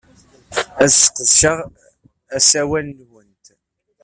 [0.83, 1.59] Ad sqedceɣ
[2.37, 3.45] asawal-nwent.